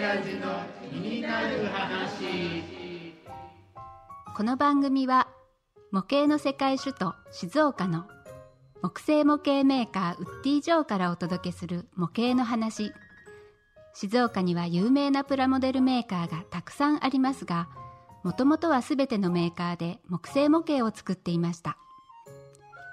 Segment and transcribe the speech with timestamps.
[0.00, 3.12] 親父の気になる話
[4.34, 5.28] この番組は
[5.92, 8.06] 模型の世界首都静岡の
[8.80, 12.94] 木製模型メーカーウッディ・ジョーからお届けする模型の話。
[13.92, 17.68] 静岡には有名なプラモデルメーカーがたくさんありますが
[18.24, 21.76] もともとは全てのメーカーで木製模型を作っていました。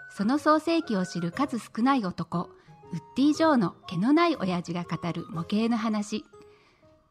[0.10, 2.50] その創世記を知る数少ない男
[2.92, 6.26] ウッディ・ジョーの毛のない親父が語る模型の話。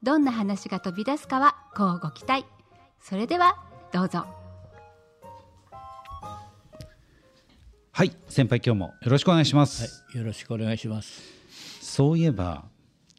[0.03, 2.45] どんな話が飛び出すかはこうご期待。
[3.01, 3.57] それでは
[3.93, 4.27] どうぞ。
[7.93, 11.23] はい先輩今日もよろしくお願いします、よろしくお願いします。
[11.81, 12.65] そういえば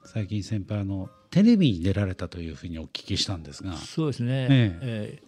[0.06, 3.76] 最近先輩あのテレビに出られたというふうにお聞きしたんですが。
[3.76, 4.48] そうですね。
[4.50, 5.22] ええ。
[5.24, 5.28] ー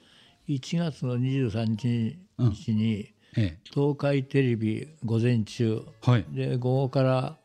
[0.56, 1.66] 1月の23
[2.38, 5.84] 日にえ東海テレビ午前中。
[6.08, 6.25] えはい。
[6.30, 7.38] で午後から、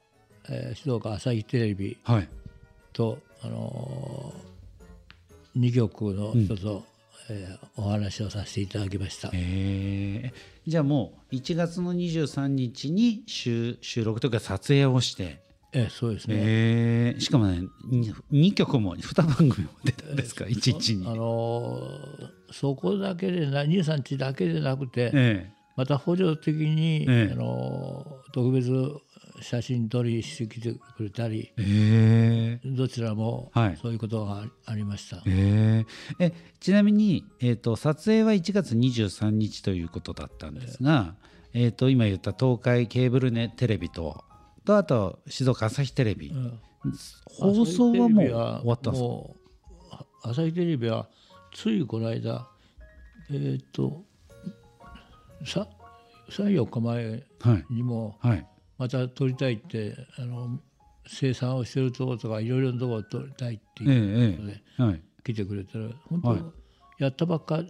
[0.49, 2.29] えー静岡朝日テレビはい。
[2.93, 6.85] とあのー、2局の人と、
[7.31, 9.31] えーお話をさせていただきました。
[9.33, 10.33] ええ
[10.67, 15.41] じゃあもう1月の23日に収収録というか撮影をして、
[15.73, 16.35] えーそうですね。
[16.39, 17.63] ええしかもね
[18.31, 21.07] 2, 曲も2番組も出たんですか？1日に。
[21.07, 27.33] あのーそこだけでな23日だけでなくて、えまた補助的に、ええ。
[27.33, 28.71] あの特別
[29.41, 33.77] 写真撮りしてきてくれたりえええどちらもはい。
[33.81, 35.85] そういうことがありました、え
[36.19, 41.15] ええちなみに、えー、と撮影は1月23日ということだったんですが、
[41.53, 44.25] えー、と今言った東海ケーブル、ね、テレビと
[44.65, 46.61] とあと静岡朝日テレビ、うん。
[47.27, 49.05] 放送はもう終わったんです
[50.23, 50.31] か？
[50.31, 51.09] 朝日テレビは
[51.53, 52.49] ついこの間
[53.31, 54.05] えっ、と
[55.45, 55.67] さ
[56.31, 57.65] 34日前はい。
[57.71, 58.47] にもはい
[58.85, 60.61] また撮りたいってあの
[61.07, 65.03] 生産をしてるところとかいろいろなところを撮りたいってええいうことで、ええはい。
[65.25, 66.43] 来てくれたら本当、はい。
[66.99, 67.67] やったばっか1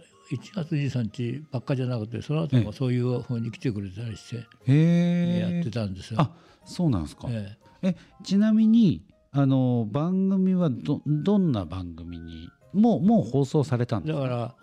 [0.53, 5.39] 月23日ばっかじゃなくてその後もそういうふうに来てくれたりしてへえ。
[5.55, 6.19] やってたんですよ。
[6.19, 6.31] あ
[6.65, 7.95] そうなんですか、ええ。
[8.23, 9.01] ちなみに
[9.31, 14.19] あの番組はどどんな番組にもうもう放送されたんですか？
[14.19, 14.55] えだから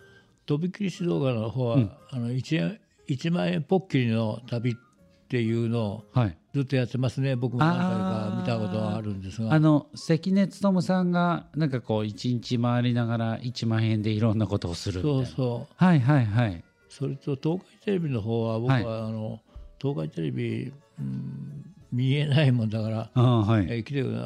[0.44, 1.78] とびきり指導画の方は、
[2.10, 4.91] あの 1, 1万円ポッキリの旅って
[5.40, 6.36] いうのをはい。
[6.52, 7.34] ずっとやってますね。
[7.36, 9.52] 僕も何回か見たことがあるんですが。
[9.52, 15.74] あの関根勤さんがなんかこう一日回りながら1万円でいろんなことをするそうそう。
[15.76, 16.64] はいはいはい。
[16.88, 18.84] それと東海テレビの方は僕は、はい。
[18.84, 19.40] あの
[19.80, 23.66] 東海テレビ、うん、見えないもんだから、はい。
[23.70, 24.18] えー来てくれ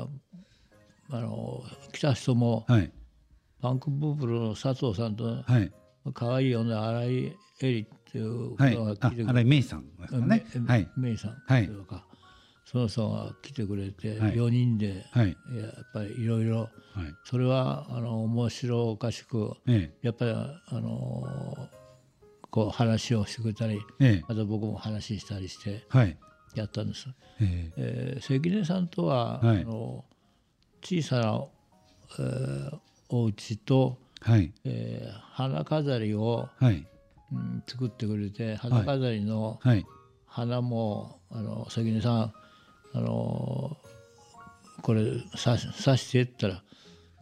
[1.09, 1.63] あの
[1.93, 2.91] 来た人も、はい。
[3.61, 5.73] パンクブーブルの佐藤さんとはい。
[6.15, 10.47] 可愛い女新井絵里っていうはい来てくれて、新井芽衣さんですかね。
[10.61, 10.89] めはい。
[10.97, 11.43] メイさん。
[11.47, 11.69] はい。
[11.69, 12.05] とか、
[12.65, 14.35] その人が来てくれて、はい。
[14.35, 15.29] 4人で、はい。
[15.29, 15.37] やっ
[15.93, 16.71] ぱりいろいろはい。
[17.25, 21.69] それはあの面白おかしくえやっぱりあの
[22.51, 24.09] こう話をしてくれたりええ。
[24.19, 26.17] えまた僕も話したりしてはい。
[26.55, 27.07] やったんです。
[27.41, 28.15] ええ。
[28.19, 29.61] ー関根さんとは、はい。
[29.63, 30.05] あの
[30.83, 31.45] 小さな、
[32.19, 32.79] えー
[33.09, 34.53] お家と、えはい。
[34.65, 36.87] えー花飾りを、はい
[37.33, 39.85] うん作ってくれて花飾りのはい。
[40.27, 42.33] 花も、あの関根さん
[42.93, 43.77] あの
[44.83, 45.03] これ
[45.43, 46.63] 刺し刺してったら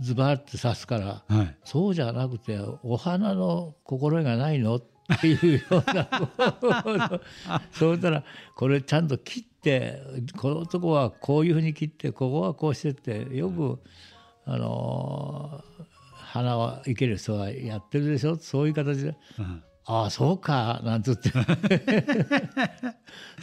[0.00, 1.56] ズバッて刺すからはい。
[1.64, 4.76] そうじゃなくてお花の心得がないの？
[4.76, 4.82] っ
[5.20, 6.08] ていうような
[7.72, 8.24] そうしたら
[8.56, 10.00] これちゃんと切って
[10.38, 13.78] このとこはこういうふうに切ってここはこうしてってよく
[14.46, 15.62] あの
[16.14, 18.36] 花はいける人はやってるでしょ？
[18.36, 19.16] そういう形で。
[19.38, 21.30] うん「ああそうか」なんつって。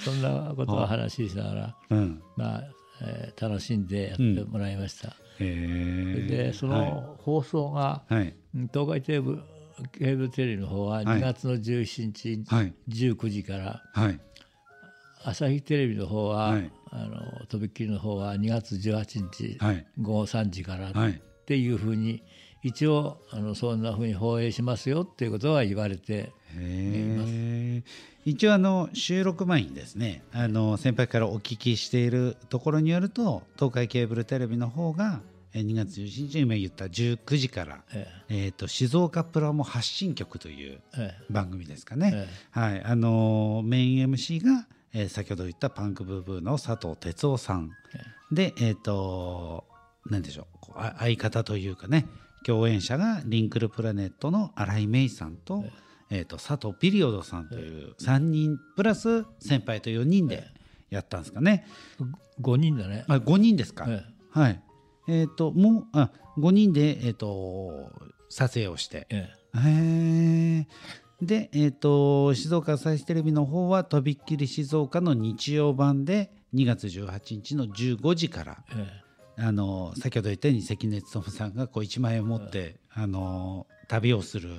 [0.04, 2.22] そんなことを話ししながらうん。
[2.36, 2.64] まあ、
[3.02, 5.10] えー楽しんでやってもらいました。
[5.10, 6.28] へえ。
[6.28, 8.34] でその放送が、はい。
[8.56, 9.38] うん東海テレビ
[9.92, 11.06] ケーブルテレビの方ははい。
[11.06, 12.74] 2月の17日、はい。
[12.90, 14.20] 19時からはい。
[15.24, 16.72] 朝日テレビの方は、はい。
[16.92, 19.86] あのとびっきりの方は2月18日、はい。
[20.00, 21.12] 午後3時からはい。
[21.12, 21.14] っ
[21.46, 22.24] ていうふうに
[22.64, 26.32] 一応あのそんなふうに放映しますよっていうことは言われて
[28.24, 35.22] 一応あの収録前にですねあの先輩からお聞きしているところによると東海ケーブルテレビの方が
[35.54, 38.48] えー2月17日今言った19時から、ええ。
[38.48, 41.26] ー、と静岡プラモ発信局というええ。
[41.30, 42.84] 番組ですかね、えはい。
[42.84, 47.72] あのーメイン MC が、えー先ほど言ったパンクブーブーの佐藤哲夫さん。
[48.32, 49.66] でえっ、と
[50.06, 50.72] 何でしょう。
[51.00, 52.08] 相方というかね
[52.46, 55.64] 共演者がリンクルプラネットの新井芽衣さんと,、
[56.10, 60.48] えー、と佐藤ピリオドさんという3人プラス先輩と4人で
[60.90, 61.66] やったんですかね、
[62.00, 62.04] え
[62.42, 64.62] 5人だね、あ5人ですか、えはい。
[65.08, 67.92] えっ、ともうあ5人で、えー、と
[68.30, 69.08] 撮影をして。
[69.10, 70.68] えへえ
[71.22, 84.50] で、えー、と静岡朝日テレビの方はとびっきり静岡の日曜版で2月18日の15時からええあの先ほど言ったように関根勤さんがこう1万円を持って、あの旅をする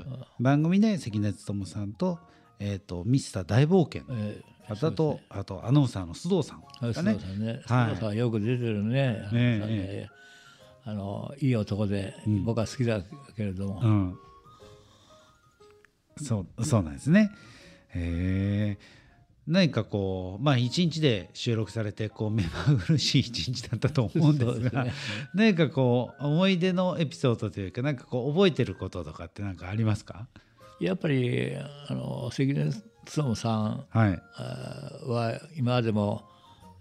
[0.40, 2.18] 番組で関根勤さんと,、
[2.58, 4.02] えー、とミスター大冒険。
[4.12, 7.18] のええ方と、あとアナウンサーの須藤さんあがね。
[7.66, 9.22] 須藤さんよく出てるね。
[9.28, 10.22] あのええ
[10.84, 12.14] あのいい男で、
[12.44, 13.02] 僕は好きだ
[13.36, 14.18] けれども、うん、
[16.16, 17.30] そうそうなんですね。
[17.94, 19.01] へえ
[19.46, 24.92] 何かこうまあ一日で収録されてこう目まぐるしい一日だったと思うんですがね。
[25.34, 30.28] 何かこう思い出のエピソードというかなんかこう覚えてることとかって何かありますか？
[30.80, 31.52] やっぱり
[31.88, 32.70] あの関根
[33.04, 36.22] 勤さんは今までも、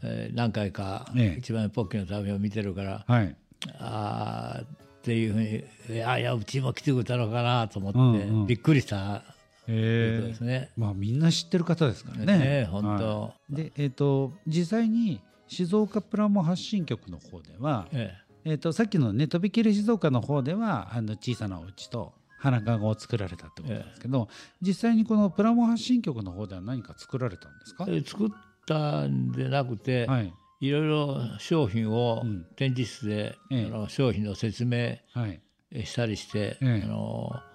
[0.03, 1.39] えー何回かええ。
[1.39, 3.35] 一番ポッキーの旅を見てるから、はい。
[3.79, 4.67] あーっ
[5.03, 9.23] ていうふうにいやいやうちも来てくれたのかなと思って、びっくりした
[9.71, 10.71] えですね。
[10.75, 12.25] まあみんな知ってる方ですからね。
[12.25, 13.21] ねえ本当。
[13.21, 13.55] はい。
[13.55, 18.15] でえっ、と実際に静岡プラモ発信局の方では、え
[18.45, 18.53] え。
[18.53, 24.27] ー、とさっきのねとびきり静岡の方ではあの小さなお家と花籠を作られたってことなんですけど、
[24.61, 28.29] 実際にこのプラモ発信局の方では何か作られたんですか、え作っ
[28.65, 30.33] たんでなくて、はい。
[30.61, 32.45] いろいろ商品をうん。
[32.55, 33.65] 展示室で、ええ。
[33.65, 35.41] あの商品の説明はい。
[35.85, 36.81] したりして、ええ。
[36.85, 37.50] あのえ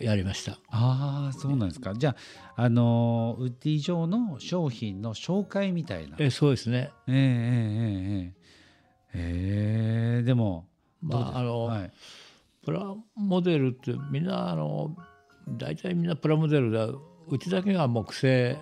[0.00, 0.58] やりました。
[0.70, 1.94] ああそうなんですか。
[1.94, 2.16] じゃ
[2.56, 6.16] あ、あのウッディ上の商品の紹介みたいな。
[6.18, 6.90] えそうですね。
[7.08, 8.34] えー、えー、え
[9.14, 10.22] えー、え。
[10.22, 10.68] でも
[11.02, 11.92] まああの、はい、
[12.64, 14.96] プラモデルってみんなあの
[15.48, 16.88] 大体みんなプラモデルだ。
[17.28, 18.58] うちだけが木製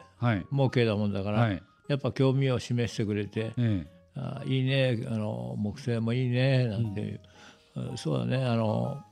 [0.51, 3.87] 模型だもんだから、はい、やっぱ興味を示してくれて「ええ、
[4.17, 7.21] あいいねあの木製もいいね」なんていう、
[7.77, 8.43] うん、そうだね。
[8.43, 9.03] あの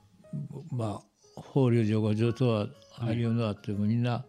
[0.71, 4.25] まあ法隆寺五条とはああいうのはってみんな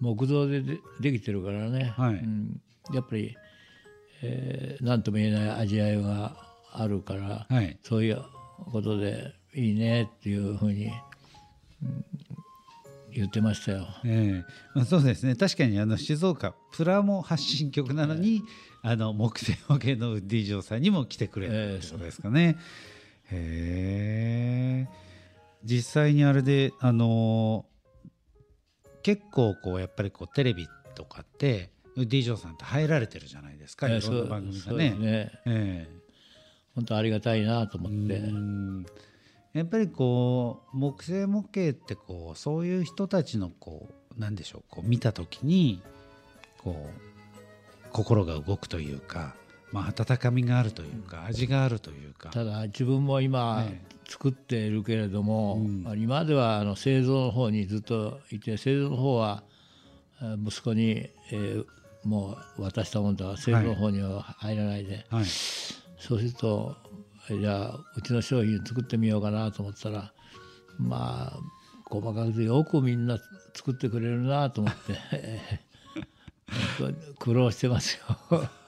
[0.00, 2.14] 木造ででできてるからね、はい。
[2.14, 2.60] うん、
[2.92, 3.36] やっぱり、
[4.22, 6.36] えー、何とも言えない味わいが
[6.72, 7.78] あるから、えはい。
[7.82, 8.22] そういう
[8.72, 10.86] ことでいいねっていうふうに、
[11.82, 12.04] うん
[13.14, 13.86] 言ってましたよ。
[14.04, 14.52] ええ。
[14.74, 15.36] まあ、そうですね。
[15.36, 18.42] 確かにあの静岡プラモ発信局なのに、
[18.82, 22.56] あの木製模型のウッディ・ジョーさんにも来てくれたええってことですかね。
[23.30, 25.03] へえ
[25.64, 27.66] 実際にあれであの
[29.02, 34.90] 結構こうやっぱりこうテレビとかってディ・ジョーさんって入られてるじゃないですか、えーいろんな番組がね。
[34.90, 35.88] ねえ
[36.74, 38.20] 本当ありがたいなと思って。
[39.56, 45.80] やっぱりこう木製模型ってこうそういう人たちのこうなんでしょうこう見た時に
[46.58, 49.36] こう心が動くというか、
[49.74, 52.30] まあ、温かみがあるというか味があるというか。
[52.30, 55.82] ただ自分も今え作っているけれども、うん。
[65.10, 65.24] はい
[65.98, 66.76] そうすると
[67.30, 70.12] えじゃあうちの商品作ってみようかなと思ったら
[70.78, 71.38] まあ
[71.86, 73.18] 細かくてよくみんな
[73.54, 75.64] 作ってくれるなと思って。
[77.18, 77.98] 苦労してます
[78.30, 78.50] よ。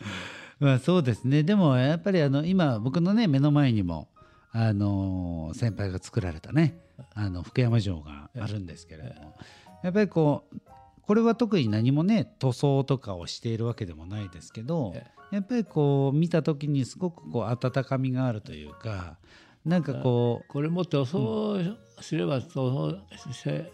[0.60, 1.42] まあ、そうですね。
[1.42, 4.08] でもやっぱりあの今僕のね目の前にも
[4.52, 6.78] あの先輩が作られたね
[7.14, 9.36] あの福山城があるんですけれども
[9.82, 10.60] やっぱりこう
[11.02, 19.18] これは特に何もね塗装とかをしているわけでもないですけどえやっぱりこう見た時にすごくこう温かみがあるというか
[19.64, 21.58] なんかここれも塗装
[22.00, 23.72] すれば塗装して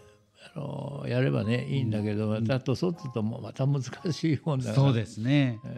[0.55, 4.83] あのやればねいいんだけど、また塗装って言うとまた難しいもんだから。
[4.83, 5.59] うそうですね。
[5.65, 5.77] え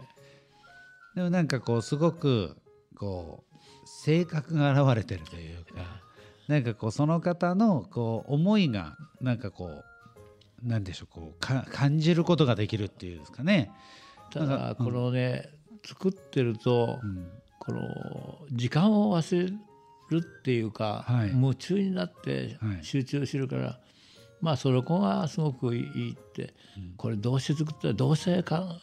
[1.16, 2.56] でもなんかこうすごく
[2.96, 6.00] こう性格が現れてるというか
[6.46, 9.84] なんかこうその方のこう思いがなんかこう
[10.62, 13.72] なんでしょうこうか感じることができるっていうんですかね。
[14.32, 15.50] ただこのね、
[15.84, 17.28] 作ってると、うん。
[17.58, 17.80] この
[18.52, 19.52] 時間を忘れ
[20.10, 21.28] るっていうか、はい。
[21.30, 22.84] 夢中になってはい。
[22.84, 23.80] 集中してるから、
[24.40, 26.54] まあその子がすごくいいって、
[26.96, 28.80] これどうして作ったらどうしてか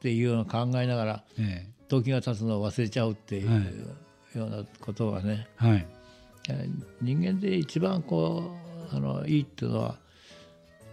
[0.00, 5.86] っていうのを考えながらえ時が経つのを忘れちゃうっていうはいようなことがね、えはい。
[6.48, 6.70] えー
[7.02, 8.56] 人間で一番こ
[8.92, 9.96] うあのいいっていうのは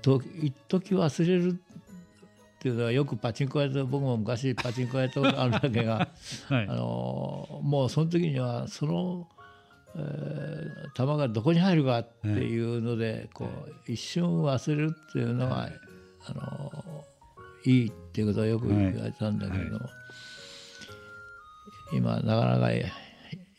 [0.01, 6.09] と一時忘れるっていうのはよくパチンコ屋で僕も昔パチンコやったことあるだけが、
[6.49, 6.67] はい。
[6.67, 9.27] あのもうその時にはその、
[9.95, 13.45] えー球がどこに入るかっていうので、こ
[13.87, 15.69] う一瞬忘れるっていうのが、
[16.25, 17.05] あの
[17.65, 19.89] いいっていうことはよく言われたんだけれども、
[21.93, 22.71] 今なかなか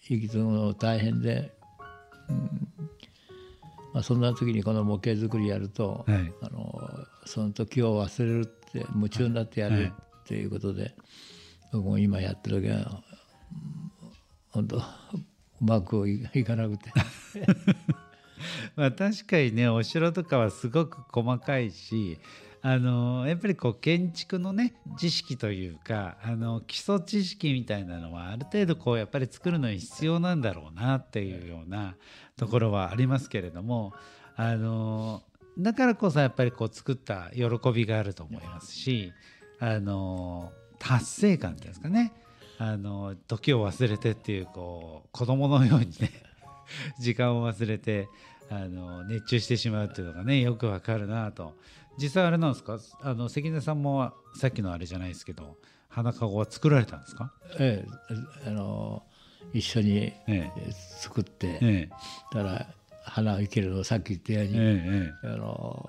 [0.02, 1.52] 生き継ぐの大変で、
[2.28, 2.36] うん
[3.94, 6.32] まあ、そんな時にこの模型作りやると、はい。
[6.42, 6.74] あの
[7.24, 10.92] その時を忘れるって夢中になってやるっていうことで、
[11.72, 12.84] 僕も今やってるけどうん
[14.50, 14.82] 本当う
[15.60, 16.90] まくいいかなくて。
[18.74, 22.18] まあ、確かにねお城とかはすごく細かいし
[22.60, 31.94] あのやっぱりこう建築のね知識というかあの基礎知識みたいなのはある程度こうやっぱり作るのに必要なんだろうなっていうような
[32.36, 33.92] ところはありますけれども
[34.36, 35.22] あの
[35.58, 39.12] だからこそやっぱりこう作った喜びがあると思いますし
[39.60, 42.12] あの達成感っていうんですかね。
[42.60, 46.10] あの時を忘れてっていうこう子供のようにね
[46.98, 48.08] 時間を忘れて
[48.50, 51.54] あの熱中してしまうっていうのがねよくわかるなと
[52.00, 52.78] 実際あれなんですか？
[53.02, 55.56] あの関根さんもさっきのあれじゃないですけど
[55.88, 57.32] 花かごは作られたんですか？
[57.58, 57.84] え
[58.44, 59.02] えあの
[59.52, 60.52] 一緒にええ。
[60.56, 61.88] え作って、え
[62.30, 62.66] たら
[63.04, 65.28] 花を生けるのさっき言ったようえに、ええ。
[65.28, 65.86] あの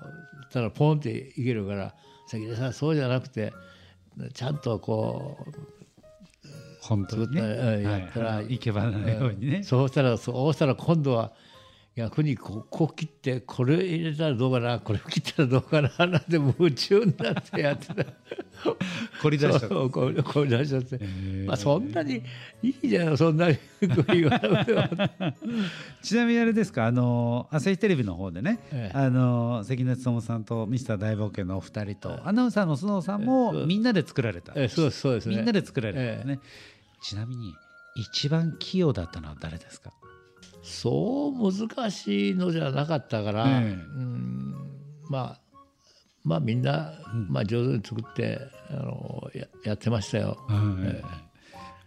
[0.50, 1.94] たらポンっていけるから
[2.26, 3.52] 関根さんそうじゃなくて
[4.34, 5.52] ちゃんとこう
[6.80, 11.32] 本当にね、作ったええはいやったら生け花のようにね、そうしたらそうしたら今度は
[11.96, 18.04] 逆にここう切ってこれ入れたらどうかなこれ切ったらどうかななんて夢中になってやってた。
[19.22, 22.22] 凝り出したそうこうこう出しちゃって、えまあそんなに
[22.62, 23.58] いいじゃんそんなに
[26.02, 28.96] ちなみにあれですかあの朝日テレビの方でね、ええ。
[28.96, 35.28] あの関根勤さんとミスター大冒険のお二人と、アナウンサーの須野さんもええみんなで作られた、えそうですそうです。
[35.28, 36.38] ねみんなで作られたんですね、
[37.02, 37.54] ちなみに
[37.96, 39.90] 一番器用だったのは誰ですか？
[40.62, 43.72] そう難しいのじゃなかったから、ええ。
[43.72, 44.54] うん
[45.08, 45.40] まあ
[46.22, 46.92] まあみんな、
[47.28, 48.38] まあ、上手に作って
[48.68, 50.36] あのややってましたよ。
[50.48, 50.56] は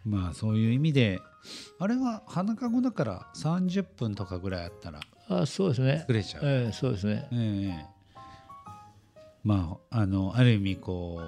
[0.05, 0.09] い。
[0.09, 1.19] まあそういう意味で
[1.79, 4.99] あれは花かごだから30分とかぐらいあったら
[5.29, 5.99] あそうですね。
[5.99, 7.27] 作れちゃう、ええそうですね。
[7.31, 7.85] ええ。
[9.43, 11.21] まああのある意味こ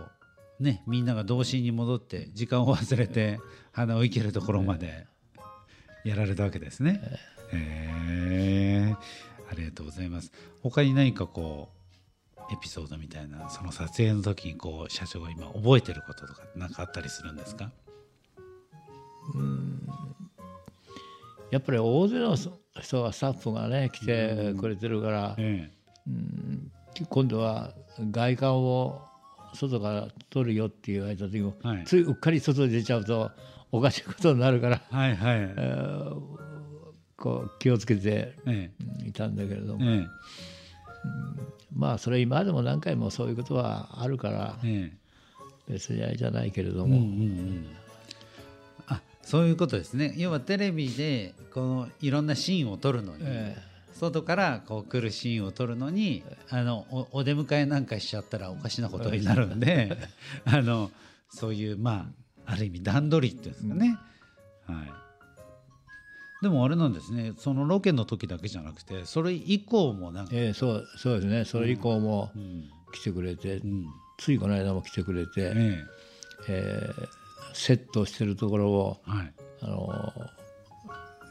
[0.59, 3.39] うねみんなが童心に戻って時間を忘れて
[3.71, 5.05] 花を生けるところまで
[6.03, 7.01] やられたわけですね。
[7.55, 8.95] へえ
[9.51, 10.31] ありがとうございます。
[10.61, 11.69] 他に何かこ
[12.37, 17.71] うエピソードみたいなその撮影の時にこう社長が今覚えてることとか何かあったりするんですか？
[21.51, 25.71] やっぱり大勢の人がスタッフがね来てくれてるから、え
[27.09, 27.73] 今度は
[28.11, 29.01] 外観を
[29.53, 31.83] 外から撮るよって言われた時も、はい。
[31.85, 33.31] ついうっかり外に出ちゃうと
[33.71, 36.44] おかしいことになるから、えはいはい、えー
[37.17, 38.71] こう気をつけてえ
[39.05, 40.07] いたんだけれども、ええ。
[41.73, 44.97] まあそれ今でも何回もそういうことはあるからええ。
[45.67, 47.65] え別にあれじゃないけれども、うんうんうん。
[48.87, 50.13] あそういうことですね。
[50.17, 53.57] 要はテレビでこのいろんなシーンを撮るのに、え
[53.93, 59.97] 外からこう来るシーンを撮るのにあのおお出迎えなんかしちゃったらおかしなことになるんで
[60.45, 60.91] あの
[61.29, 62.11] そういうま
[62.45, 63.97] あある意味段取りっていうんですかね、
[64.67, 65.04] はい
[66.45, 67.33] でもあれなんですね。
[67.39, 71.43] そのロケの時だけじゃなくてそれ以降もなんか、ええそうそうですね。
[71.43, 73.87] それ以降もうん来てくれて、うん。
[74.19, 75.83] ついこの間も来てくれて、え
[76.49, 76.91] え。
[76.93, 77.07] ー
[77.53, 79.33] セットしてるところをえはい。
[79.63, 80.13] あの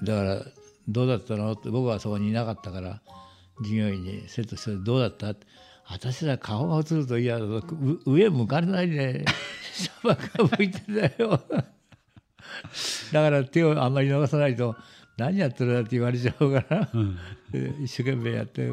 [0.02, 0.42] だから
[0.88, 1.52] どうだったの？
[1.52, 3.00] って僕はそこにいなかったから
[3.64, 5.30] 従業員にセットしてどうだった？
[5.30, 5.46] って
[5.88, 9.24] 私ら顔が映ると嫌だとう上向かれないで
[9.72, 11.40] 下ばっか向いてんだよ。
[13.12, 14.76] だから手をあんまり伸ばさないと
[15.16, 16.90] 何やってるんだって言われちゃうから、
[17.50, 18.70] で 一生懸命やって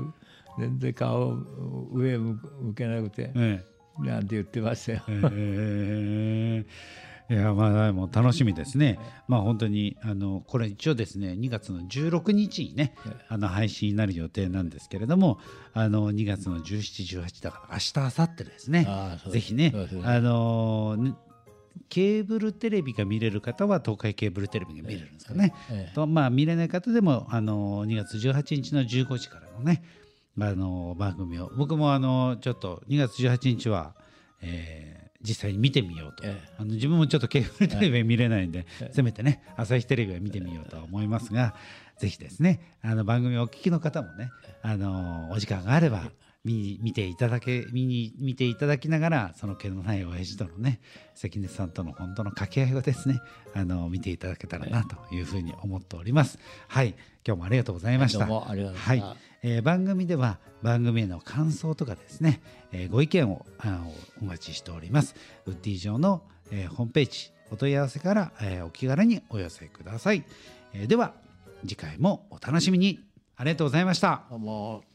[0.60, 3.72] 全然顔を上向向けなくてええ。
[4.00, 5.02] なんて言ってましたよ。
[5.08, 9.00] えーいやまあもう楽しみですね。
[9.30, 12.94] まあ本当にあのこれ一応ですね2月の16日にね
[13.30, 15.40] あの配信になる予定なんですけれども
[15.74, 18.86] あの2月の17、18だから明日明後日ですね。
[19.26, 21.14] うぜひねあのね
[21.90, 25.54] ケーブルテレビが見れる方は東海ケーブルテレビが見れるんですかね。
[25.70, 29.84] ええとまあ見れない方でもあの2月18日の15時からのね
[30.40, 31.52] あの番組を。
[31.56, 33.96] 僕もあのちょっと2月18日は、
[34.42, 36.54] えー実際に見てみようと、ええ。
[36.58, 41.54] あの自分もちょっとケーブルテレビは見れないんで、せめてね朝日テレビは見てみようとは思いますが、
[42.00, 44.32] ぜひですねあの番組をお聞きの方もね
[44.64, 46.12] あのお時間があれば
[46.44, 50.80] 見に見ていただけ見に見ていただきながらその毛のない親父とのね
[51.14, 53.22] 関根さんとの本当の掛け合いをですね
[53.54, 56.40] あの見ていただけたらなというふうに思っております。
[56.68, 56.96] はい。
[57.26, 58.20] 今日もありがとうございました。
[58.20, 59.08] どうもありがとうございました。
[59.08, 59.18] はい。
[59.44, 65.16] えー番組では番組への感想とかですね、えーご意見をあのお待ちしております。
[65.46, 70.24] ウッディ上の、えーホームページ、お問い合わせから、えーお気軽にお寄せください、
[70.74, 71.14] えーでは
[71.62, 73.00] 次回もお楽しみに。
[73.38, 74.24] ありがとうございました。
[74.30, 74.91] どうも